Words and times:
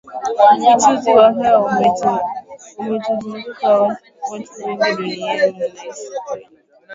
Uchafuzi 0.57 1.09
wa 1.17 1.31
hewa 1.31 1.77
umetuzunguka 2.77 3.71
Watu 4.31 4.67
wengi 4.67 4.95
duniani 4.97 5.61
wanaishi 5.63 6.11
kwenye 6.27 6.47